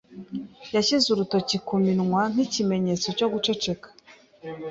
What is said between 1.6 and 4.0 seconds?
ku minwa nk'ikimenyetso cyo guceceka.